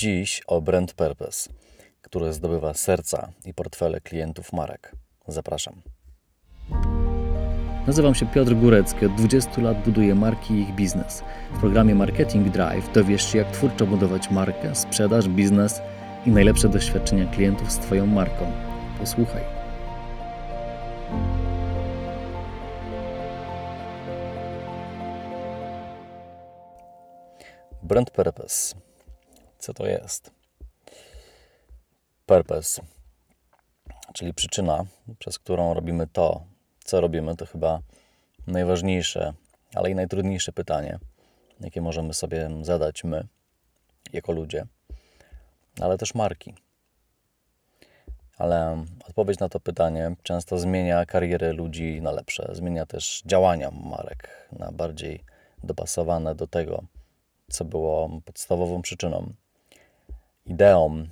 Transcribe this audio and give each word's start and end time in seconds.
Dziś 0.00 0.42
o 0.46 0.60
brand 0.60 0.92
purpose, 0.92 1.50
który 2.02 2.32
zdobywa 2.32 2.74
serca 2.74 3.32
i 3.44 3.54
portfele 3.54 4.00
klientów 4.00 4.52
marek. 4.52 4.92
Zapraszam. 5.28 5.82
Nazywam 7.86 8.14
się 8.14 8.26
Piotr 8.26 8.54
Górecki, 8.54 9.06
od 9.06 9.14
20 9.14 9.60
lat 9.60 9.84
buduję 9.84 10.14
marki 10.14 10.54
i 10.54 10.60
ich 10.60 10.74
biznes. 10.74 11.22
W 11.54 11.60
programie 11.60 11.94
Marketing 11.94 12.48
Drive 12.48 12.92
dowiesz 12.92 13.32
się, 13.32 13.38
jak 13.38 13.50
twórczo 13.50 13.86
budować 13.86 14.30
markę, 14.30 14.74
sprzedaż, 14.74 15.28
biznes 15.28 15.80
i 16.26 16.30
najlepsze 16.30 16.68
doświadczenia 16.68 17.26
klientów 17.26 17.72
z 17.72 17.78
Twoją 17.78 18.06
marką. 18.06 18.52
Posłuchaj. 18.98 19.42
Brand 27.82 28.10
purpose. 28.10 28.89
Co 29.60 29.74
to 29.74 29.86
jest? 29.86 30.30
Purpose, 32.26 32.82
czyli 34.14 34.34
przyczyna, 34.34 34.84
przez 35.18 35.38
którą 35.38 35.74
robimy 35.74 36.06
to, 36.06 36.44
co 36.84 37.00
robimy, 37.00 37.36
to 37.36 37.46
chyba 37.46 37.80
najważniejsze, 38.46 39.32
ale 39.74 39.90
i 39.90 39.94
najtrudniejsze 39.94 40.52
pytanie, 40.52 40.98
jakie 41.60 41.80
możemy 41.80 42.14
sobie 42.14 42.50
zadać 42.62 43.04
my, 43.04 43.26
jako 44.12 44.32
ludzie, 44.32 44.66
ale 45.80 45.98
też 45.98 46.14
marki. 46.14 46.54
Ale 48.38 48.84
odpowiedź 49.08 49.38
na 49.38 49.48
to 49.48 49.60
pytanie 49.60 50.16
często 50.22 50.58
zmienia 50.58 51.06
karierę 51.06 51.52
ludzi 51.52 52.02
na 52.02 52.10
lepsze, 52.10 52.50
zmienia 52.52 52.86
też 52.86 53.22
działania 53.26 53.70
marek 53.70 54.48
na 54.52 54.72
bardziej 54.72 55.24
dopasowane 55.64 56.34
do 56.34 56.46
tego, 56.46 56.82
co 57.50 57.64
było 57.64 58.20
podstawową 58.24 58.82
przyczyną, 58.82 59.32
ideą 60.46 61.06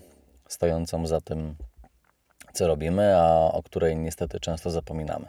stojącą 0.48 1.06
za 1.06 1.20
tym, 1.20 1.56
co 2.52 2.66
robimy, 2.66 3.16
a 3.16 3.52
o 3.52 3.62
której 3.62 3.96
niestety 3.96 4.40
często 4.40 4.70
zapominamy. 4.70 5.26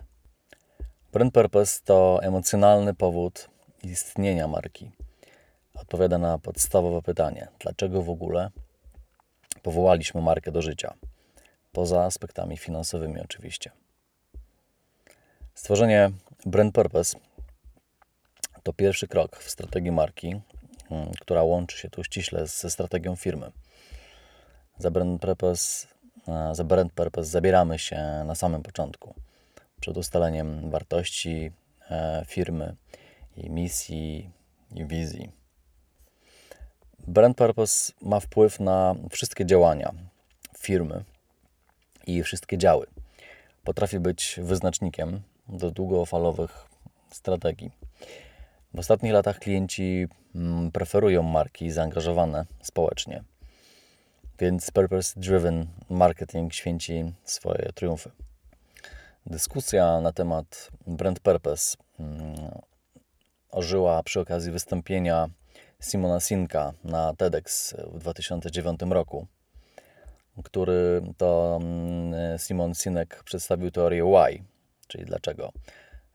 Brand 1.12 1.34
purpose 1.34 1.82
to 1.86 2.20
emocjonalny 2.24 2.94
powód 2.94 3.50
istnienia 3.84 4.48
marki. 4.48 4.92
Odpowiada 5.74 6.18
na 6.18 6.40
podstawowe 6.40 7.02
pytanie: 7.02 7.48
dlaczego 7.60 8.02
w 8.02 8.10
ogóle 8.10 8.50
powołaliśmy 9.64 10.22
markę 10.22 10.52
do 10.52 10.62
życia? 10.62 10.94
Poza 11.72 12.04
aspektami 12.04 12.58
finansowymi, 12.58 13.22
oczywiście. 13.22 13.72
Stworzenie 15.54 16.12
brand 16.46 16.76
purpose 16.76 17.18
to 18.64 18.74
pierwszy 18.74 19.08
krok 19.08 19.38
w 19.38 19.50
strategii 19.50 19.92
marki, 19.92 20.42
mm, 20.92 21.12
która 21.20 21.44
łączy 21.44 21.78
się 21.78 21.90
tu 21.90 22.04
ściśle 22.04 22.48
ze 22.48 22.70
strategią 22.70 23.16
firmy. 23.16 23.52
Za 24.80 24.92
brand 24.92 25.22
purpose, 25.22 25.88
e, 26.28 26.56
za 26.56 26.64
brand 26.64 26.94
purpose 26.94 27.30
zabieramy 27.30 27.80
się 27.80 28.24
na 28.26 28.36
samym 28.36 28.64
początku 28.64 29.14
przed 29.82 29.98
ustaleniem 29.98 30.70
wartości 30.70 31.52
e, 31.90 32.24
firmy, 32.28 32.76
jej 33.38 33.50
misji 33.50 34.30
i 34.76 34.86
wizji. 34.86 35.32
Brand 37.08 37.38
purpose 37.38 37.94
ma 38.02 38.20
wpływ 38.20 38.60
na 38.60 38.96
wszystkie 39.10 39.46
działania 39.46 39.94
firmy 40.58 41.04
i 42.08 42.24
wszystkie 42.24 42.58
działy. 42.58 42.88
Potrafi 43.64 44.00
być 44.00 44.40
wyznacznikiem 44.44 45.22
do 45.50 45.72
długofalowych 45.72 46.66
strategii. 47.12 47.72
W 48.74 48.80
ostatnich 48.80 49.14
latach 49.14 49.40
klienci 49.40 50.08
mm, 50.36 50.72
preferują 50.72 51.24
marki 51.24 51.72
zaangażowane 51.72 52.46
społecznie, 52.62 53.24
więc 54.40 54.72
purpose-driven 54.72 55.66
marketing 55.90 56.54
święci 56.54 57.14
swoje 57.24 57.72
triumfy. 57.76 58.12
Dyskusja 59.26 60.02
na 60.02 60.12
temat 60.12 60.70
brand 60.88 61.20
purpose 61.20 61.78
mm, 62.00 62.36
ożyła 63.52 64.04
przy 64.04 64.20
okazji 64.20 64.52
wystąpienia 64.52 65.30
Simona 65.82 66.20
Sinka 66.20 66.74
na 66.84 67.14
TEDx 67.14 67.76
w 67.94 68.00
2009 68.00 68.80
roku, 68.90 69.28
który 70.44 71.02
to 71.18 71.60
mm, 71.62 72.40
Simon 72.40 72.76
Sinek 72.76 73.24
przedstawił 73.24 73.72
teorię 73.72 74.04
why, 74.04 74.44
czyli 74.88 75.06
dlaczego, 75.06 75.52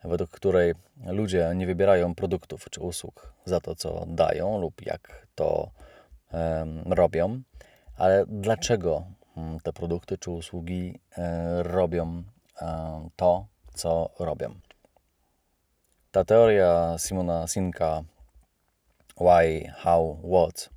według 0.04 0.30
której 0.30 0.74
ludzie 1.06 1.52
nie 1.54 1.66
wybierają 1.66 2.14
produktów 2.14 2.70
czy 2.70 2.80
usług 2.80 3.32
za 3.44 3.60
to, 3.60 3.74
co 3.74 4.04
dają 4.08 4.60
lub 4.60 4.86
jak 4.86 5.26
to 5.34 5.70
um, 6.32 6.92
robią, 6.92 7.42
ale 7.96 8.24
dlaczego 8.28 9.04
mm, 9.36 9.60
te 9.60 9.72
produkty 9.72 10.18
czy 10.18 10.30
usługi 10.30 11.00
e, 11.18 11.62
robią 11.62 12.24
E, 12.62 13.08
to, 13.16 13.46
co 13.74 14.10
robią. 14.18 14.54
Ta 16.10 16.24
teoria 16.24 16.96
Simona 16.98 17.46
Sinka 17.46 18.02
Why, 19.20 19.72
How, 19.76 20.18
What 20.24 20.70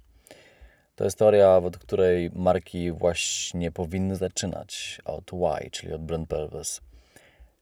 to 0.95 1.03
jest 1.03 1.17
teoria, 1.17 1.61
według 1.61 1.83
której 1.83 2.31
marki 2.35 2.91
właśnie 2.91 3.71
powinny 3.71 4.15
zaczynać 4.15 5.01
od 5.05 5.31
why, 5.31 5.69
czyli 5.71 5.93
od 5.93 6.01
brand 6.01 6.29
purpose. 6.29 6.81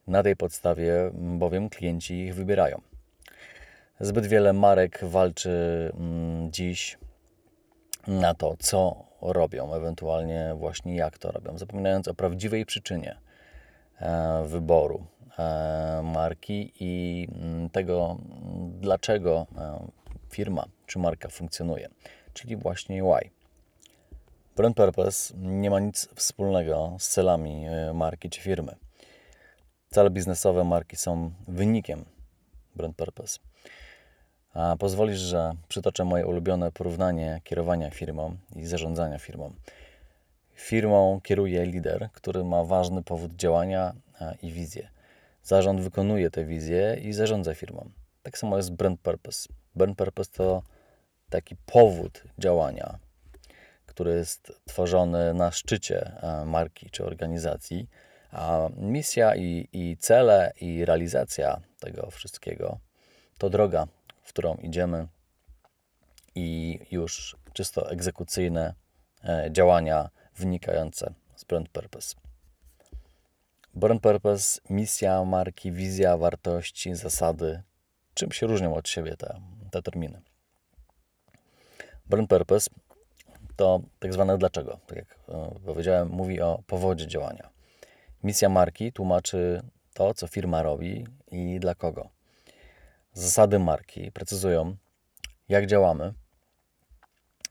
Na 0.06 0.22
tej 0.22 0.36
podstawie 0.36 1.10
bowiem 1.14 1.68
klienci 1.68 2.14
ich 2.14 2.34
wybierają. 2.34 2.80
Zbyt 4.00 4.26
wiele 4.26 4.52
marek 4.52 5.04
walczy 5.04 5.92
mm, 5.94 6.52
dziś 6.52 6.98
na 8.06 8.34
to, 8.34 8.56
co 8.58 9.04
robią, 9.22 9.74
ewentualnie 9.74 10.54
właśnie 10.58 10.96
jak 10.96 11.18
to 11.18 11.32
robią, 11.32 11.58
zapominając 11.58 12.08
o 12.08 12.14
prawdziwej 12.14 12.66
przyczynie 12.66 13.16
E, 14.00 14.44
wyboru 14.46 15.06
e, 15.38 16.00
marki 16.04 16.72
i 16.80 17.26
mm, 17.32 17.70
tego, 17.70 18.18
dlaczego 18.80 19.46
e, 19.56 19.86
firma 20.30 20.64
czy 20.86 20.98
marka 20.98 21.28
funkcjonuje, 21.28 21.88
czyli 22.32 22.56
właśnie 22.56 23.02
why. 23.02 23.30
Brand 24.56 24.76
purpose 24.76 25.34
nie 25.36 25.70
ma 25.70 25.80
nic 25.80 26.08
wspólnego 26.14 26.96
z 26.98 27.08
celami 27.08 27.66
marki 27.94 28.30
czy 28.30 28.40
firmy. 28.40 28.76
Cele 29.90 30.10
biznesowe 30.10 30.64
marki 30.64 30.96
są 30.96 31.30
wynikiem 31.48 32.04
brand 32.74 32.96
purpose. 32.96 33.38
Pozwolisz, 34.78 35.18
że 35.18 35.52
przytoczę 35.68 36.04
moje 36.04 36.26
ulubione 36.26 36.72
porównanie 36.72 37.40
kierowania 37.44 37.90
firmą 37.90 38.36
i 38.56 38.66
zarządzania 38.66 39.18
firmą. 39.18 39.52
Firmą 40.54 41.20
kieruje 41.22 41.66
lider, 41.66 42.08
który 42.12 42.44
ma 42.44 42.64
ważny 42.64 43.02
powód 43.02 43.36
działania 43.36 43.94
i 44.42 44.52
wizję. 44.52 44.88
Zarząd 45.42 45.80
wykonuje 45.80 46.30
tę 46.30 46.44
wizję 46.44 46.96
i 47.02 47.12
zarządza 47.12 47.54
firmą. 47.54 47.90
Tak 48.22 48.38
samo 48.38 48.56
jest 48.56 48.72
brand 48.72 49.00
purpose. 49.00 49.48
Brand 49.74 49.98
purpose 49.98 50.30
to 50.32 50.62
taki 51.30 51.56
powód 51.66 52.22
działania, 52.38 52.98
który 53.86 54.14
jest 54.14 54.52
tworzony 54.64 55.34
na 55.34 55.50
szczycie 55.50 56.12
marki 56.46 56.90
czy 56.90 57.04
organizacji, 57.04 57.88
a 58.30 58.68
misja 58.76 59.36
i, 59.36 59.68
i 59.72 59.96
cele 59.96 60.52
i 60.60 60.84
realizacja 60.84 61.60
tego 61.80 62.10
wszystkiego 62.10 62.78
to 63.38 63.50
droga, 63.50 63.86
w 64.26 64.28
którą 64.28 64.54
idziemy 64.54 65.08
i 66.34 66.78
już 66.90 67.36
czysto 67.52 67.90
egzekucyjne 67.90 68.74
e, 69.24 69.48
działania 69.52 70.10
wynikające 70.36 71.14
z 71.36 71.44
brand 71.44 71.68
purpose. 71.68 72.14
Brand 73.74 74.02
purpose, 74.02 74.60
misja 74.70 75.24
marki, 75.24 75.72
wizja, 75.72 76.16
wartości, 76.16 76.94
zasady. 76.94 77.62
Czym 78.14 78.32
się 78.32 78.46
różnią 78.46 78.74
od 78.74 78.88
siebie 78.88 79.16
te, 79.16 79.40
te 79.70 79.82
terminy? 79.82 80.22
Brand 82.06 82.28
purpose 82.30 82.70
to 83.56 83.80
tak 83.98 84.12
zwane 84.12 84.38
dlaczego. 84.38 84.78
Tak 84.86 84.96
jak 84.96 85.18
e, 85.28 85.50
powiedziałem, 85.66 86.08
mówi 86.08 86.40
o 86.40 86.62
powodzie 86.66 87.06
działania. 87.06 87.50
Misja 88.24 88.48
marki 88.48 88.92
tłumaczy 88.92 89.62
to, 89.94 90.14
co 90.14 90.26
firma 90.26 90.62
robi 90.62 91.06
i 91.30 91.60
dla 91.60 91.74
kogo. 91.74 92.15
Zasady 93.18 93.58
marki 93.58 94.12
precyzują, 94.12 94.76
jak 95.48 95.66
działamy, 95.66 96.14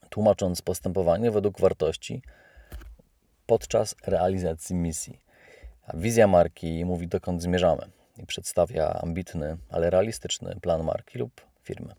tłumacząc 0.10 0.62
postępowanie 0.62 1.32
według 1.32 1.60
wartości, 1.60 2.22
podczas 3.46 3.96
realizacji 4.08 4.76
misji. 4.76 5.20
Wizja 5.94 6.28
marki 6.28 6.86
mówi, 6.86 7.08
dokąd 7.08 7.42
zmierzamy 7.42 7.90
i 8.18 8.26
przedstawia 8.26 8.94
ambitny, 8.94 9.58
ale 9.70 9.90
realistyczny 9.90 10.56
plan 10.62 10.84
marki 10.84 11.20
lub 11.20 11.42
firmy. 11.64 11.96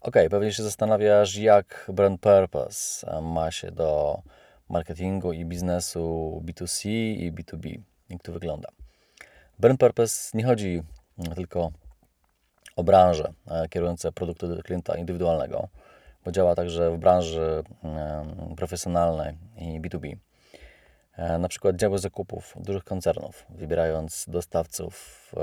Ok, 0.00 0.14
pewnie 0.30 0.52
się 0.52 0.62
zastanawiasz, 0.62 1.36
jak 1.36 1.90
brand 1.92 2.20
purpose 2.20 3.06
ma 3.22 3.50
się 3.50 3.70
do 3.70 4.22
marketingu 4.68 5.32
i 5.32 5.44
biznesu 5.44 6.42
B2C 6.44 6.88
i 6.90 7.32
B2B. 7.32 7.80
Jak 8.08 8.22
to 8.22 8.32
wygląda? 8.32 8.68
Brand 9.58 9.80
purpose 9.80 10.38
nie 10.38 10.44
chodzi 10.44 10.82
tylko 11.34 11.72
o 12.78 12.84
branże 12.84 13.32
kierujące 13.70 14.12
produkty 14.12 14.48
do 14.48 14.62
klienta 14.62 14.96
indywidualnego, 14.96 15.68
bo 16.24 16.32
działa 16.32 16.54
także 16.54 16.90
w 16.90 16.98
branży 16.98 17.62
profesjonalnej 18.56 19.34
i 19.56 19.80
B2B. 19.80 20.16
E, 21.16 21.38
Na 21.38 21.48
przykład 21.48 21.76
działy 21.76 21.98
zakupów 21.98 22.54
dużych 22.56 22.84
koncernów, 22.84 23.46
wybierając 23.50 24.24
dostawców, 24.28 25.34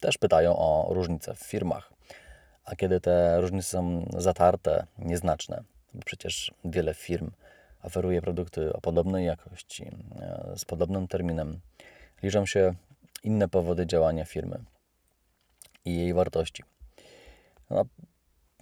też 0.00 0.18
pytają 0.18 0.56
o 0.56 0.86
różnice 0.94 1.34
w 1.34 1.38
firmach. 1.38 1.92
A 2.64 2.76
kiedy 2.76 3.00
te 3.00 3.40
różnice 3.40 3.68
są 3.68 4.06
zatarte, 4.18 4.86
nieznaczne, 4.98 5.62
bo 5.94 6.02
przecież 6.04 6.54
wiele 6.64 6.94
firm 6.94 7.30
oferuje 7.82 8.22
produkty 8.22 8.72
o 8.72 8.80
podobnej 8.80 9.26
jakości, 9.26 9.90
e, 10.20 10.52
z 10.56 10.64
podobnym 10.64 11.08
terminem, 11.08 11.60
liczą 12.22 12.46
się 12.46 12.74
inne 13.22 13.48
powody 13.48 13.86
działania 13.86 14.24
firmy 14.24 14.64
i 15.84 15.96
jej 15.96 16.14
wartości. 16.14 16.62
No, 17.70 17.84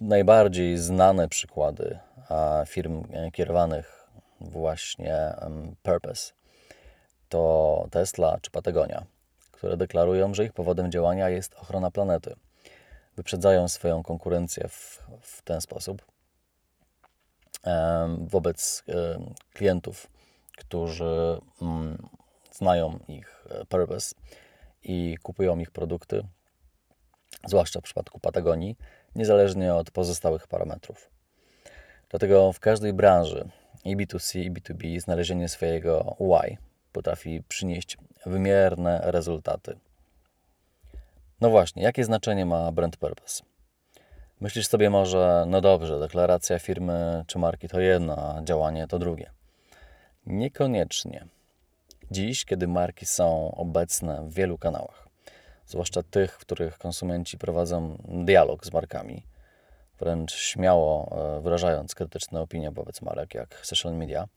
najbardziej 0.01 0.77
znane 0.77 1.29
przykłady 1.29 1.99
firm 2.67 3.03
e, 3.11 3.31
kierowanych 3.31 4.09
właśnie 4.41 5.35
purpose 5.83 6.33
to 7.29 7.87
Tesla 7.91 8.37
czy 8.41 8.51
Patagonia, 8.51 9.05
które 9.51 9.77
deklarują, 9.77 10.33
że 10.33 10.45
ich 10.45 10.53
powodem 10.53 10.91
działania 10.91 11.29
jest 11.29 11.55
ochrona 11.55 11.91
planety. 11.91 12.35
Wyprzedzają 13.15 13.67
swoją 13.67 14.03
konkurencję 14.03 14.67
w, 14.67 15.01
w 15.21 15.41
ten 15.41 15.61
sposób 15.61 16.05
wobec 18.19 18.83
em, 18.87 19.33
klientów, 19.53 20.07
którzy 20.57 21.41
mm, 21.61 22.09
znają 22.51 22.99
ich 23.07 23.45
e, 23.49 23.65
purpose 23.65 24.15
i 24.83 25.17
kupują 25.23 25.59
ich 25.59 25.71
produkty, 25.71 26.23
zwłaszcza 27.47 27.79
w 27.79 27.83
przypadku 27.83 28.19
Patagonii, 28.19 28.77
niezależnie 29.15 29.75
od 29.75 29.91
pozostałych 29.91 30.47
parametrów. 30.47 31.09
Dlatego 32.09 32.53
w 32.53 32.59
każdej 32.59 32.93
branży, 32.93 33.49
i 33.85 33.97
B2C, 33.97 34.39
i 34.39 34.51
B2B, 34.51 34.99
znalezienie 34.99 35.49
swojego 35.49 36.15
why 36.19 36.57
potrafi 36.91 37.43
przynieść 37.47 37.97
wymierne 38.25 39.01
rezultaty. 39.03 39.77
No 41.41 41.49
właśnie, 41.49 41.83
jakie 41.83 42.03
znaczenie 42.03 42.45
ma 42.45 42.71
brand 42.71 42.97
purpose? 42.97 43.43
Myślisz 44.41 44.67
sobie 44.67 44.89
może, 44.89 45.45
no 45.47 45.61
dobrze, 45.61 45.99
deklaracja 45.99 46.59
firmy 46.59 47.23
czy 47.27 47.39
marki 47.39 47.67
to 47.67 47.79
jedno, 47.79 48.15
a 48.17 48.41
działanie 48.43 48.87
to 48.87 48.99
drugie. 48.99 49.31
Niekoniecznie. 50.25 51.27
Dziś, 52.11 52.45
kiedy 52.45 52.67
marki 52.67 53.05
są 53.05 53.55
obecne 53.55 54.23
w 54.29 54.33
wielu 54.33 54.57
kanałach, 54.57 55.07
zwłaszcza 55.65 56.03
tych, 56.03 56.35
w 56.35 56.39
których 56.39 56.77
konsumenci 56.77 57.37
prowadzą 57.37 57.97
dialog 58.07 58.65
z 58.65 58.73
markami, 58.73 59.23
wręcz 59.99 60.33
śmiało 60.33 61.17
e, 61.37 61.41
wyrażając 61.41 61.95
krytyczne 61.95 62.41
opinie 62.41 62.71
wobec 62.71 63.01
marek, 63.01 63.33
jak 63.33 63.65
social 63.65 63.93
media, 63.93 64.27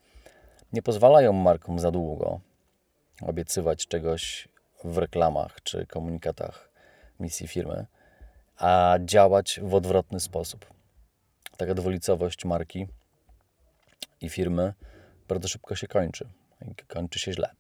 nie 0.73 0.83
pozwalają 0.83 1.33
markom 1.33 1.79
za 1.79 1.91
długo 1.91 2.41
obiecywać 3.23 3.87
czegoś 3.87 4.49
w 4.85 4.99
reklamach 4.99 5.63
czy 5.63 5.87
komunikatach 5.87 6.71
misji 7.21 7.49
firmy, 7.49 7.87
a 8.57 8.99
działać 9.05 9.61
w 9.63 9.75
odwrotny 9.75 10.21
sposób. 10.21 10.67
Taka 11.57 11.75
dwulicowość 11.75 12.45
marki 12.45 12.87
i 14.21 14.29
firmy 14.29 14.75
bardzo 15.29 15.49
szybko 15.49 15.77
się 15.77 15.87
kończy. 15.87 16.29
Kończy 16.89 17.19
się 17.19 17.33
źle. 17.33 17.51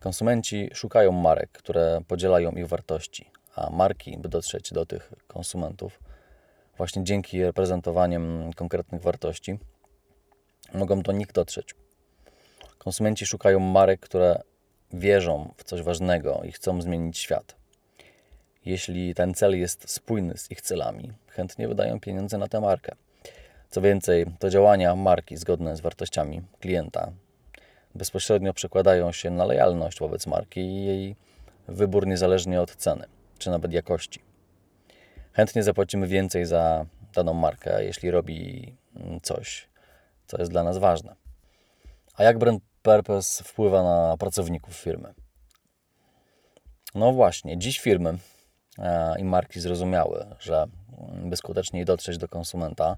Konsumenci 0.00 0.70
szukają 0.74 1.12
marek, 1.12 1.50
które 1.52 2.00
podzielają 2.08 2.52
ich 2.52 2.68
wartości, 2.68 3.30
a 3.56 3.70
marki, 3.70 4.18
by 4.18 4.28
dotrzeć 4.28 4.72
do 4.72 4.86
tych 4.86 5.12
konsumentów, 5.26 6.00
właśnie 6.76 7.04
dzięki 7.04 7.44
reprezentowaniem 7.44 8.52
konkretnych 8.52 9.02
wartości, 9.02 9.58
mogą 10.74 11.02
do 11.02 11.12
nich 11.12 11.32
dotrzeć. 11.32 11.74
Konsumenci 12.78 13.26
szukają 13.26 13.60
marek, 13.60 14.00
które 14.00 14.42
wierzą 14.92 15.54
w 15.56 15.64
coś 15.64 15.82
ważnego 15.82 16.42
i 16.44 16.52
chcą 16.52 16.82
zmienić 16.82 17.18
świat. 17.18 17.56
Jeśli 18.64 19.14
ten 19.14 19.34
cel 19.34 19.58
jest 19.58 19.90
spójny 19.90 20.36
z 20.36 20.50
ich 20.50 20.60
celami, 20.60 21.12
chętnie 21.28 21.68
wydają 21.68 22.00
pieniądze 22.00 22.38
na 22.38 22.48
tę 22.48 22.60
markę. 22.60 22.94
Co 23.70 23.80
więcej, 23.80 24.26
to 24.38 24.50
działania 24.50 24.96
marki 24.96 25.36
zgodne 25.36 25.76
z 25.76 25.80
wartościami 25.80 26.42
klienta 26.60 27.12
bezpośrednio 27.94 28.52
przekładają 28.52 29.12
się 29.12 29.30
na 29.30 29.44
lojalność 29.44 29.98
wobec 29.98 30.26
marki 30.26 30.60
i 30.60 30.84
jej 30.84 31.16
wybór 31.68 32.06
niezależnie 32.06 32.60
od 32.60 32.76
ceny 32.76 33.06
czy 33.38 33.50
nawet 33.50 33.72
jakości. 33.72 34.20
Chętnie 35.32 35.62
zapłacimy 35.62 36.06
więcej 36.06 36.46
za 36.46 36.86
daną 37.14 37.34
markę, 37.34 37.84
jeśli 37.84 38.10
robi 38.10 38.72
coś, 39.22 39.68
co 40.26 40.38
jest 40.38 40.50
dla 40.50 40.64
nas 40.64 40.78
ważne. 40.78 41.16
A 42.14 42.22
jak 42.24 42.38
brand 42.38 42.62
purpose 42.82 43.44
wpływa 43.44 43.82
na 43.82 44.16
pracowników 44.16 44.74
firmy? 44.74 45.14
No 46.94 47.12
właśnie, 47.12 47.58
dziś 47.58 47.80
firmy 47.80 48.18
e, 48.78 49.20
i 49.20 49.24
marki 49.24 49.60
zrozumiały, 49.60 50.26
że 50.40 50.66
by 51.24 51.36
skuteczniej 51.36 51.84
dotrzeć 51.84 52.18
do 52.18 52.28
konsumenta, 52.28 52.96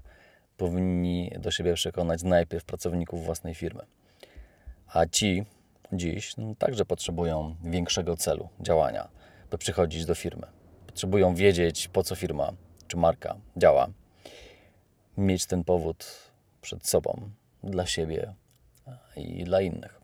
powinni 0.57 1.31
do 1.39 1.51
siebie 1.51 1.73
przekonać 1.73 2.23
najpierw 2.23 2.65
pracowników 2.65 3.25
własnej 3.25 3.55
firmy. 3.55 3.85
A 4.93 5.05
ci 5.05 5.45
dziś 5.93 6.37
no, 6.37 6.55
także 6.55 6.85
potrzebują 6.85 7.55
większego 7.63 8.17
celu 8.17 8.49
działania, 8.59 9.07
by 9.51 9.57
przychodzić 9.57 10.05
do 10.05 10.15
firmy. 10.15 10.47
Potrzebują 10.87 11.35
wiedzieć, 11.35 11.87
po 11.87 12.03
co 12.03 12.15
firma 12.15 12.53
czy 12.87 12.97
marka 12.97 13.35
działa, 13.57 13.87
mieć 15.17 15.45
ten 15.45 15.63
powód 15.63 16.05
przed 16.61 16.87
sobą, 16.87 17.29
dla 17.63 17.85
siebie 17.85 18.33
i 19.15 19.43
dla 19.43 19.61
innych. 19.61 20.01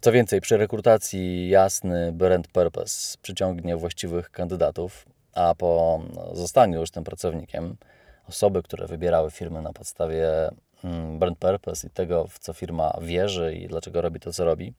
Co 0.00 0.12
więcej, 0.12 0.40
przy 0.40 0.56
rekrutacji 0.56 1.48
jasny 1.48 2.12
brand 2.12 2.48
purpose 2.48 3.18
przyciągnie 3.22 3.76
właściwych 3.76 4.30
kandydatów, 4.30 5.06
a 5.32 5.54
po 5.54 6.00
zostaniu 6.32 6.80
już 6.80 6.90
tym 6.90 7.04
pracownikiem, 7.04 7.76
osoby, 8.28 8.62
które 8.62 8.86
wybierały 8.86 9.30
firmy 9.30 9.62
na 9.62 9.72
podstawie 9.72 10.26
brand 11.18 11.38
purpose 11.38 11.86
i 11.86 11.90
tego, 11.90 12.26
w 12.26 12.38
co 12.38 12.52
firma 12.52 12.92
wierzy 13.02 13.54
i 13.54 13.68
dlaczego 13.68 14.00
robi 14.00 14.20
to, 14.20 14.32
co 14.32 14.44
robi, 14.44 14.74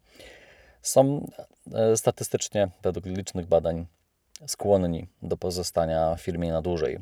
są 0.81 1.27
e, 1.73 1.97
statystycznie, 1.97 2.69
według 2.83 3.05
licznych 3.05 3.45
badań, 3.45 3.85
skłonni 4.47 5.07
do 5.21 5.37
pozostania 5.37 6.15
w 6.15 6.21
firmie 6.21 6.51
na 6.51 6.61
dłużej, 6.61 6.99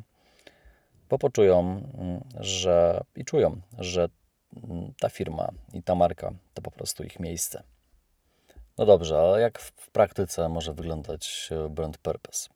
bo 1.10 1.18
poczują, 1.18 1.60
mm, 1.60 2.24
że 2.40 3.02
i 3.16 3.26
czują, 3.26 3.62
że 3.78 4.10
mm, 4.64 4.94
ta 5.00 5.10
firma 5.10 5.50
i 5.74 5.84
ta 5.84 5.96
marka 5.96 6.34
to 6.54 6.62
po 6.62 6.72
prostu 6.72 7.04
ich 7.04 7.20
miejsce. 7.20 7.64
No 8.78 8.86
dobrze, 8.86 9.20
ale 9.20 9.42
jak 9.42 9.60
w 9.60 9.92
praktyce 9.92 10.50
może 10.50 10.74
wyglądać 10.74 11.50
e, 11.52 11.70
brand 11.70 11.98
purpose? 11.98 12.50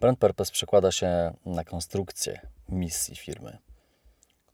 Brand 0.00 0.18
purpose 0.18 0.52
przekłada 0.52 0.92
się 0.92 1.34
na 1.46 1.64
konstrukcję 1.64 2.40
misji 2.68 3.16
firmy, 3.16 3.58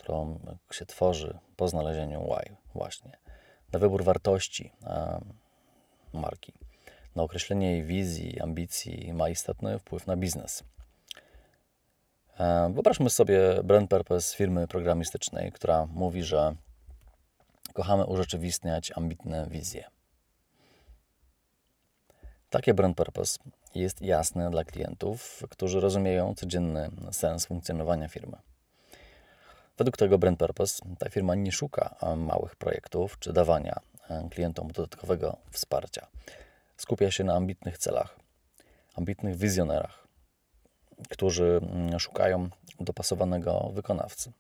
którą 0.01 0.41
się 0.73 0.87
tworzy 0.87 1.39
po 1.57 1.69
znalezieniu 1.69 2.21
why, 2.21 2.57
właśnie. 2.75 3.19
Na 3.73 3.79
wybór 3.79 4.05
wartości 4.05 4.73
marki, 6.13 6.53
na 7.17 7.23
określenie 7.23 7.73
jej 7.73 7.83
wizji, 7.85 8.41
ambicji 8.41 9.13
ma 9.13 9.29
istotny 9.29 9.79
wpływ 9.79 10.07
na 10.07 10.17
biznes. 10.17 10.65
E, 12.39 12.71
Wyobraźmy 12.73 13.11
sobie 13.11 13.41
brand 13.65 13.91
purpose 13.91 14.37
firmy 14.37 14.69
programistycznej, 14.69 15.53
która 15.53 15.87
mówi, 15.87 16.23
że 16.23 16.55
kochamy 17.73 18.07
urzeczywistniać 18.07 18.93
ambitne 18.97 19.47
wizje. 19.51 19.85
Takie 22.51 22.75
brand 22.75 22.97
purpose 22.97 23.39
jest 23.75 24.03
jasne 24.03 24.51
dla 24.51 24.65
klientów, 24.65 25.43
którzy 25.51 25.81
rozumieją 25.81 26.35
codzienny 26.35 26.91
sens 27.11 27.47
funkcjonowania 27.47 28.09
firmy. 28.09 28.37
Według 29.81 29.97
tego 29.97 30.19
brand 30.19 30.39
purpose 30.39 30.83
ta 30.99 31.11
firma 31.11 31.35
nie 31.35 31.53
szuka 31.53 31.97
e, 32.03 32.17
małych 32.17 32.57
projektów 32.57 33.19
czy 33.19 33.33
dawania 33.33 33.81
e, 34.11 34.29
klientom 34.31 34.69
dodatkowego 34.69 35.37
wsparcia. 35.51 36.07
Skupia 36.77 37.11
się 37.11 37.25
na 37.25 37.35
ambitnych 37.35 37.79
celach, 37.79 38.17
ambitnych 38.95 39.37
wizjonerach, 39.37 40.07
którzy 41.09 41.61
mm, 41.63 42.01
szukają 42.01 42.49
dopasowanego 42.81 43.71
wykonawcy, 43.75 44.33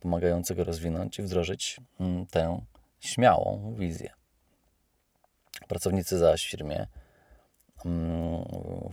pomagającego 0.00 0.64
rozwinąć 0.64 1.18
i 1.18 1.22
wdrożyć 1.22 1.80
mm, 2.00 2.26
tę 2.26 2.60
śmiałą 3.00 3.74
wizję. 3.78 4.10
Pracownicy 5.68 6.18
zaś 6.18 6.46
w 6.46 6.50
firmie 6.50 6.86
mm, 7.84 8.44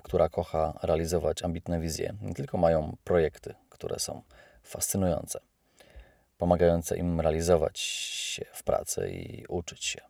która 0.04 0.30
kocha 0.30 0.80
realizować 0.84 1.44
ambitne 1.44 1.80
wizje. 1.80 2.14
Nie 2.22 2.34
tylko 2.34 2.58
mają 2.58 2.98
projekty, 3.04 3.54
które 3.70 4.00
są 4.00 4.22
fascynujące, 4.64 5.40
pomagające 6.38 6.98
im 6.98 7.22
realizować 7.22 7.80
się 7.80 8.46
w 8.54 8.64
pracy 8.64 9.12
i 9.12 9.46
uczyć 9.48 9.86
się. 9.86 10.02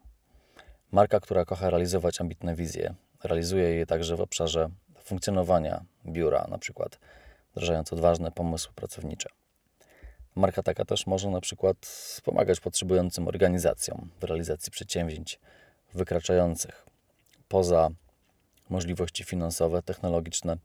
Marka, 0.91 1.19
która 1.19 1.45
kocha 1.45 1.69
realizować 1.69 2.21
ambitne 2.21 2.55
wizje, 2.55 2.95
realizuje 3.23 3.75
je 3.75 3.85
także 3.85 4.15
w 4.15 4.21
obszarze 4.21 4.69
funkcjonowania 5.03 5.85
biura, 6.05 6.47
na 6.49 6.57
przykład 6.57 6.99
wdrażając 7.51 7.93
odważne 7.93 8.31
pomysły 8.31 8.73
pracownicze. 8.73 9.29
Marka 10.35 10.63
taka 10.63 10.85
też 10.85 11.07
może 11.07 11.29
na 11.29 11.41
przykład 11.41 11.77
pomagać 12.23 12.59
potrzebującym 12.59 13.27
organizacjom 13.27 14.09
w 14.19 14.23
realizacji 14.23 14.71
przedsięwzięć 14.71 15.39
wykraczających 15.93 16.85
poza 17.47 17.89
możliwości 18.69 19.23
finansowe, 19.23 19.81
technologiczne 19.81 20.57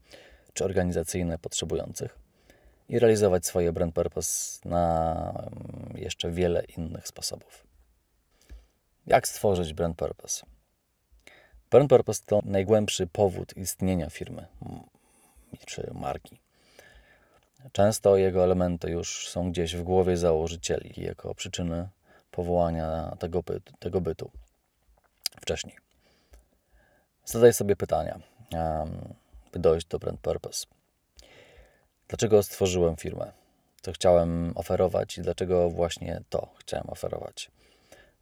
czy 0.52 0.64
organizacyjne 0.64 1.38
potrzebujących 1.38 2.18
i 2.90 2.98
realizować 2.98 3.46
swoje 3.46 3.72
brand 3.72 3.94
purpose 3.94 4.60
na 4.64 5.14
mm, 5.30 5.94
jeszcze 5.96 6.30
wiele 6.30 6.64
innych 6.64 7.08
sposobów. 7.08 7.66
Jak 9.06 9.28
stworzyć 9.28 9.74
brand 9.74 9.96
purpose? 9.96 10.46
Brand 11.70 11.90
purpose 11.90 12.22
to 12.26 12.40
najgłębszy 12.44 13.06
powód 13.06 13.56
istnienia 13.56 14.10
firmy 14.10 14.46
czy 15.66 15.90
marki. 15.94 16.40
Często 17.72 18.16
jego 18.16 18.44
elementy 18.44 18.90
już 18.90 19.28
są 19.28 19.50
gdzieś 19.50 19.76
w 19.76 19.82
głowie 19.82 20.16
założycieli 20.16 21.04
jako 21.04 21.34
przyczyny 21.34 21.88
powołania 22.30 23.16
tego 23.18 23.42
bytu. 23.42 23.74
Tego 23.78 24.00
bytu 24.00 24.30
wcześniej. 25.40 25.76
Zadaj 27.24 27.52
sobie 27.52 27.76
pytania, 27.76 28.20
by 29.52 29.58
dojść 29.58 29.86
do 29.86 29.98
brand 29.98 30.20
purpose. 30.20 30.66
Dlaczego 32.10 32.42
stworzyłem 32.42 32.96
firmę? 32.96 33.32
Co 33.82 33.92
chciałem 33.92 34.52
oferować 34.54 35.18
i 35.18 35.22
dlaczego 35.22 35.70
właśnie 35.70 36.22
to 36.30 36.48
chciałem 36.58 36.90
oferować? 36.90 37.50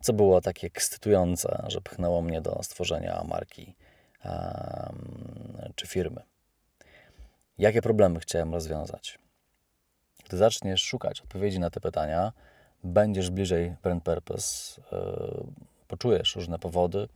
Co 0.00 0.12
było 0.12 0.40
takie 0.40 0.66
ekscytujące, 0.66 1.64
że 1.68 1.80
pchnęło 1.80 2.22
mnie 2.22 2.40
do 2.40 2.62
stworzenia 2.62 3.24
marki 3.28 3.74
um, 4.24 5.72
czy 5.74 5.86
firmy? 5.86 6.22
Jakie 7.58 7.82
problemy 7.82 8.20
chciałem 8.20 8.54
rozwiązać? 8.54 9.18
Gdy 10.24 10.36
zaczniesz 10.36 10.82
szukać 10.82 11.20
odpowiedzi 11.20 11.60
na 11.60 11.70
te 11.70 11.80
pytania, 11.80 12.32
będziesz 12.84 13.30
bliżej 13.30 13.76
brand 13.82 14.04
purpose, 14.04 14.80
yy, 14.92 15.46
poczujesz 15.88 16.36
różne 16.36 16.58
powody, 16.58 17.08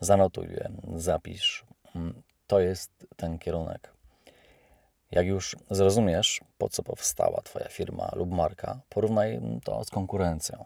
zanotuj 0.00 0.46
je, 0.46 0.70
zapisz. 0.94 1.64
To 2.46 2.60
jest 2.60 3.06
ten 3.16 3.38
kierunek. 3.38 3.95
Jak 5.10 5.26
już 5.26 5.56
zrozumiesz, 5.70 6.40
po 6.58 6.68
co 6.68 6.82
powstała 6.82 7.40
Twoja 7.42 7.68
firma 7.68 8.10
lub 8.14 8.30
marka, 8.30 8.80
porównaj 8.88 9.40
to 9.64 9.84
z 9.84 9.90
konkurencją. 9.90 10.64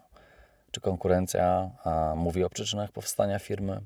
Czy 0.71 0.81
konkurencja 0.81 1.71
a, 1.83 2.13
mówi 2.15 2.43
o 2.43 2.49
przyczynach 2.49 2.91
powstania 2.91 3.39
firmy? 3.39 3.81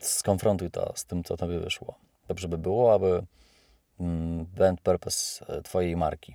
Skonfrontuj 0.00 0.70
to 0.70 0.92
z 0.96 1.04
tym, 1.04 1.24
co 1.24 1.36
Tobie 1.36 1.58
wyszło. 1.58 1.94
Dobrze 2.28 2.48
by 2.48 2.58
było, 2.58 2.94
aby 2.94 3.22
mm, 4.00 4.44
brand 4.44 4.80
purpose 4.80 5.46
e, 5.46 5.62
Twojej 5.62 5.96
marki 5.96 6.34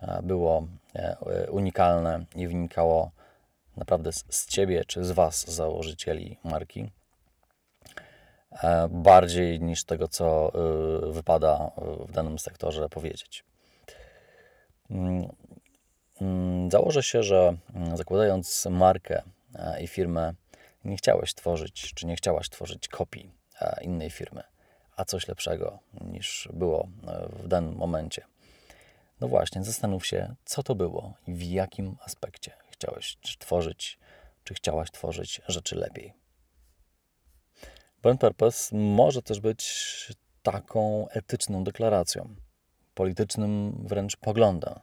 e, 0.00 0.22
było 0.22 0.66
e, 0.94 1.50
unikalne 1.50 2.24
i 2.36 2.48
wynikało 2.48 3.10
naprawdę 3.76 4.12
z, 4.12 4.46
Ciebie 4.46 4.84
czy 4.84 5.04
z 5.04 5.10
Was, 5.10 5.50
założycieli 5.50 6.38
marki 6.44 6.90
bardziej 8.90 9.60
niż 9.60 9.84
tego, 9.84 10.08
co 10.08 10.52
e, 10.54 11.12
wypada 11.12 11.70
w 12.06 12.12
danym 12.12 12.38
sektorze 12.38 12.88
powiedzieć. 12.88 13.44
Mm, 14.90 15.28
mm, 16.20 16.70
założę 16.70 17.02
się, 17.02 17.22
że 17.22 17.56
mm, 17.74 17.96
zakładając 17.96 18.66
markę 18.70 19.22
e, 19.54 19.82
i 19.82 19.86
firmę, 19.86 20.32
nie 20.84 20.96
chciałeś 20.96 21.34
tworzyć, 21.34 21.94
czy 21.94 22.06
nie 22.06 22.16
chciałaś 22.16 22.48
tworzyć 22.48 22.88
kopii 22.88 23.30
innej 23.82 24.10
firmy, 24.10 24.42
a 24.96 25.04
coś 25.04 25.28
lepszego 25.28 25.78
niż 26.00 26.48
było 26.52 26.88
w 27.30 27.48
danym 27.48 27.74
momencie. 27.76 28.24
No 29.20 29.28
właśnie, 29.28 29.64
zastanów 29.64 30.06
się, 30.06 30.34
co 30.44 30.62
to 30.62 30.74
było 30.74 31.14
i 31.26 31.34
w 31.34 31.42
jakim 31.42 31.96
aspekcie 32.04 32.52
chciałeś 32.70 33.16
tworzyć, 33.38 33.98
czy 34.44 34.54
chciałaś 34.54 34.90
tworzyć 34.90 35.40
rzeczy 35.48 35.76
lepiej. 35.76 36.14
Brand 38.02 38.20
Purpose 38.20 38.76
może 38.76 39.22
też 39.22 39.40
być 39.40 40.12
taką 40.42 41.08
etyczną 41.08 41.64
deklaracją, 41.64 42.34
politycznym 42.94 43.82
wręcz 43.86 44.16
poglądem, 44.16 44.74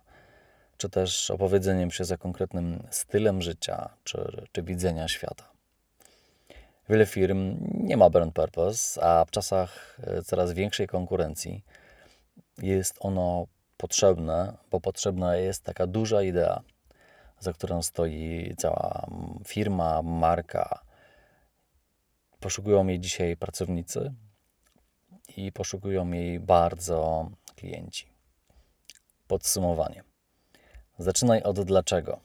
czy 0.78 0.90
też 0.90 1.32
opowiedzeniem 1.32 1.92
się 1.92 2.06
za 2.06 2.18
konkretnym 2.18 2.88
stylem 2.90 3.42
życia, 3.42 3.90
czy, 4.04 4.48
czy 4.52 4.64
widzenia 4.64 5.08
świata. 5.08 5.56
Wiele 6.90 7.06
firm 7.06 7.58
nie 7.74 7.98
ma 7.98 8.10
brand 8.10 8.36
purpose, 8.36 9.04
a 9.04 9.26
w 9.26 9.32
czasach 9.32 9.98
e, 10.04 10.22
coraz 10.22 10.54
większej 10.54 10.88
konkurencji 10.88 11.64
jest 12.58 12.96
ono 13.00 13.48
potrzebne, 13.78 14.58
bo 14.72 14.82
potrzebna 14.82 15.36
jest 15.36 15.64
taka 15.64 15.88
duża 15.88 16.22
idea, 16.24 16.62
za 17.40 17.54
którą 17.54 17.82
stoi 17.82 18.56
cała 18.58 19.08
firma, 19.46 20.02
marka, 20.02 20.85
Poszukują 22.46 22.88
jej 22.88 23.00
dzisiaj 23.00 23.38
pracownicy 23.38 24.14
i 25.38 25.52
poszukują 25.52 26.12
jej 26.12 26.40
bardzo 26.40 27.30
klienci. 27.56 28.14
Podsumowanie. 29.28 30.04
Zaczynaj 30.98 31.44
od 31.44 31.62
dlaczego, 31.62 32.20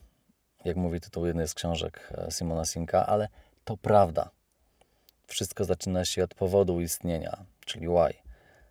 jak 0.64 0.76
mówi 0.76 1.00
tytuł 1.00 1.26
jednej 1.26 1.48
z 1.48 1.54
książek 1.54 2.12
e, 2.12 2.30
Simona 2.30 2.64
Sinka, 2.64 3.06
ale 3.06 3.28
to 3.64 3.76
prawda. 3.76 4.30
Wszystko 5.26 5.64
zaczyna 5.64 6.04
się 6.04 6.24
od 6.24 6.34
powodu 6.34 6.80
istnienia, 6.80 7.44
czyli 7.66 7.88
why, 7.88 8.14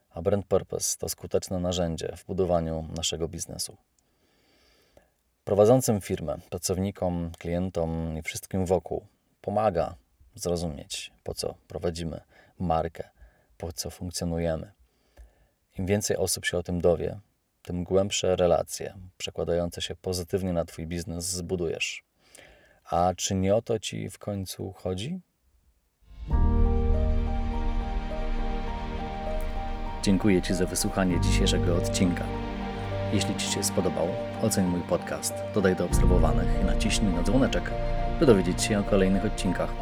a 0.10 0.22
brand 0.22 0.46
purpose 0.46 0.98
to 0.98 1.10
skuteczne 1.10 1.60
narzędzie 1.60 2.16
w 2.18 2.26
budowaniu 2.26 2.88
naszego 2.98 3.28
biznesu. 3.28 3.78
Prowadzącym 5.44 6.02
firmę, 6.02 6.38
pracownikom, 6.50 7.32
klientom 7.40 8.18
i 8.18 8.22
wszystkim 8.22 8.66
wokół 8.66 9.06
pomaga 9.42 9.96
zrozumieć, 10.42 11.12
po 11.24 11.34
co 11.34 11.56
prowadzimy 11.68 12.22
markę, 12.60 13.10
po 13.58 13.74
co 13.74 13.90
funkcjonujemy. 13.90 14.72
Im 15.78 15.86
więcej 15.86 16.18
osób 16.18 16.46
się 16.46 16.58
o 16.58 16.64
tym 16.64 16.82
dowie, 16.82 17.20
tym 17.62 17.84
głębsze 17.84 18.36
relacje 18.36 18.94
przekładające 19.18 19.82
się 19.82 19.96
pozytywnie 19.96 20.54
na 20.54 20.66
Twój 20.66 20.88
biznes 20.88 21.26
zbudujesz. 21.26 22.04
A 22.90 23.14
czy 23.18 23.36
nie 23.36 23.56
o 23.56 23.62
to 23.62 23.80
Ci 23.80 24.10
w 24.10 24.18
końcu 24.18 24.74
chodzi? 24.74 25.20
Dziękuję 30.04 30.42
Ci 30.42 30.54
za 30.54 30.66
wysłuchanie 30.66 31.22
dzisiejszego 31.22 31.76
odcinka. 31.76 32.24
Jeśli 33.14 33.36
Ci 33.36 33.48
się 33.48 33.64
spodobał, 33.64 34.08
oceń 34.42 34.66
mój 34.66 34.82
podcast, 34.82 35.34
dodaj 35.54 35.76
do 35.76 35.86
obserwowanych 35.86 36.62
i 36.62 36.66
naciśnij 36.66 37.14
na 37.14 37.24
dzwoneczek, 37.24 37.72
by 38.20 38.26
dowiedzieć 38.26 38.64
się 38.64 38.80
o 38.80 38.84
kolejnych 38.84 39.26
odcinkach. 39.26 39.74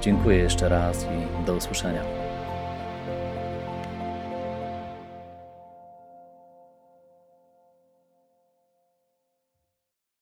Dziękuję 0.00 0.36
jeszcze 0.36 0.68
raz 0.68 1.04
i 1.04 1.44
do 1.46 1.54
usłyszenia. 1.54 2.29